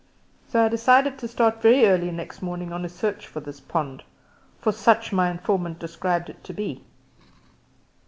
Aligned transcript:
So 0.47 0.65
I 0.65 0.67
decided 0.67 1.19
to 1.19 1.27
start 1.27 1.61
very 1.61 1.85
early 1.85 2.09
next 2.09 2.41
morning 2.41 2.73
on 2.73 2.83
a 2.83 2.89
search 2.89 3.27
for 3.27 3.39
this 3.39 3.59
pond 3.59 4.01
for 4.57 4.71
such 4.71 5.13
my 5.13 5.29
informant 5.29 5.77
described 5.77 6.27
it 6.27 6.43
to 6.45 6.53
be. 6.55 6.83